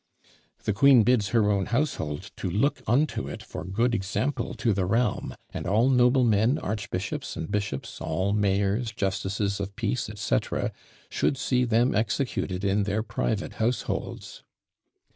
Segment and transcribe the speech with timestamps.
[0.63, 4.87] The queen bids her own household "to look unto it for good example to the
[4.87, 10.37] realm; and all noblemen, archbishops and bishops, all mayors, justices of peace, &c.,
[11.11, 14.41] should see them executed in their private households."